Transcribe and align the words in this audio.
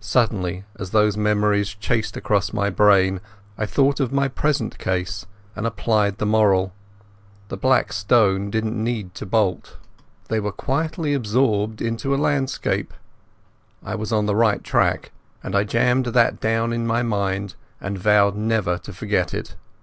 Suddenly 0.00 0.64
as 0.78 0.92
these 0.92 1.18
memories 1.18 1.74
chased 1.74 2.16
across 2.16 2.50
my 2.50 2.70
brain 2.70 3.20
I 3.58 3.66
thought 3.66 4.00
of 4.00 4.10
my 4.10 4.26
present 4.26 4.78
case 4.78 5.26
and 5.54 5.66
applied 5.66 6.16
the 6.16 6.24
moral. 6.24 6.72
The 7.48 7.58
Black 7.58 7.92
Stone 7.92 8.48
didn't 8.50 8.82
need 8.82 9.14
to 9.16 9.26
bolt. 9.26 9.76
They 10.28 10.40
were 10.40 10.50
quietly 10.50 11.12
absorbed 11.12 11.82
into 11.82 12.08
the 12.08 12.16
landscape. 12.16 12.94
I 13.84 13.96
was 13.96 14.14
on 14.14 14.24
the 14.24 14.34
right 14.34 14.64
track, 14.64 15.12
and 15.42 15.54
I 15.54 15.62
jammed 15.64 16.06
that 16.06 16.40
down 16.40 16.72
in 16.72 16.86
my 16.86 17.02
mind 17.02 17.54
and 17.78 17.98
vowed 17.98 18.34
never 18.34 18.78
to 18.78 18.94
forget 18.94 19.34
it. 19.34 19.56